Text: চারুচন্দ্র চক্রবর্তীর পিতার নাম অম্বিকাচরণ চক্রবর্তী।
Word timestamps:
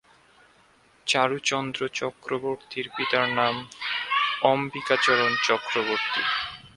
চারুচন্দ্র 1.07 1.81
চক্রবর্তীর 1.93 2.87
পিতার 2.95 3.27
নাম 3.39 3.55
অম্বিকাচরণ 4.43 5.31
চক্রবর্তী। 5.47 6.23